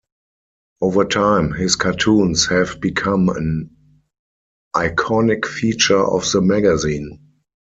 [0.81, 3.69] Over time, his cartoons have become an
[4.75, 7.19] iconic feature of the magazine.